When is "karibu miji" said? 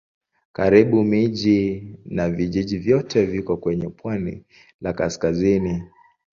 0.53-1.93